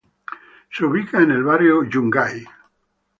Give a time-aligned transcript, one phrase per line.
[0.71, 2.43] Se ubica en el Barrio Yungay.